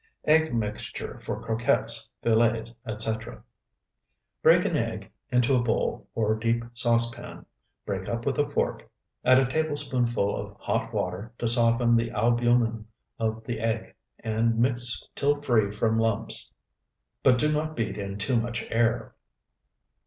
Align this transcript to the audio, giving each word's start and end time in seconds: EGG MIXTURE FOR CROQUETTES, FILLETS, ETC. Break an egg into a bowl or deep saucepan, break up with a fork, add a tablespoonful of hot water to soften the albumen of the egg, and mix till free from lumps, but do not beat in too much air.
EGG 0.25 0.51
MIXTURE 0.55 1.19
FOR 1.19 1.43
CROQUETTES, 1.43 2.09
FILLETS, 2.23 2.71
ETC. 2.87 3.43
Break 4.41 4.65
an 4.65 4.75
egg 4.75 5.11
into 5.29 5.53
a 5.53 5.61
bowl 5.61 6.07
or 6.15 6.33
deep 6.33 6.63
saucepan, 6.73 7.45
break 7.85 8.09
up 8.09 8.25
with 8.25 8.39
a 8.39 8.49
fork, 8.49 8.89
add 9.23 9.37
a 9.37 9.45
tablespoonful 9.45 10.35
of 10.35 10.57
hot 10.59 10.91
water 10.91 11.31
to 11.37 11.47
soften 11.47 11.95
the 11.95 12.09
albumen 12.09 12.87
of 13.19 13.43
the 13.43 13.59
egg, 13.59 13.93
and 14.23 14.57
mix 14.57 15.07
till 15.13 15.35
free 15.35 15.71
from 15.71 15.99
lumps, 15.99 16.51
but 17.21 17.37
do 17.37 17.51
not 17.51 17.75
beat 17.75 17.99
in 17.99 18.17
too 18.17 18.37
much 18.37 18.65
air. 18.71 19.13